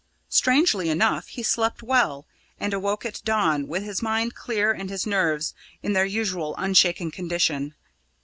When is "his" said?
3.83-4.01, 4.89-5.05